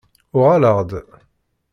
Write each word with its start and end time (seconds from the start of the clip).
Uɣaleɣ-d. 0.37 0.91